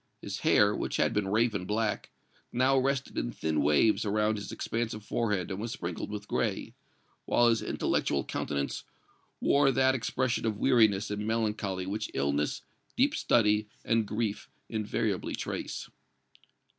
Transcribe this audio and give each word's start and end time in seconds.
His 0.19 0.39
hair, 0.39 0.75
which 0.75 0.97
had 0.97 1.13
been 1.13 1.27
raven 1.27 1.65
black, 1.65 2.09
now 2.51 2.75
rested 2.79 3.19
in 3.19 3.31
thin 3.31 3.61
waves 3.61 4.03
around 4.03 4.37
his 4.37 4.51
expansive 4.51 5.05
forehead 5.05 5.51
and 5.51 5.59
was 5.61 5.73
sprinkled 5.73 6.09
with 6.09 6.27
gray, 6.27 6.73
while 7.25 7.49
his 7.49 7.61
intellectual 7.61 8.23
countenance 8.23 8.83
wore 9.39 9.71
that 9.71 9.93
expression 9.93 10.47
of 10.47 10.57
weariness 10.57 11.11
and 11.11 11.27
melancholy 11.27 11.85
which 11.85 12.09
illness, 12.15 12.63
deep 12.97 13.13
study 13.13 13.67
and 13.85 14.07
grief 14.07 14.49
invariably 14.69 15.35
trace. 15.35 15.87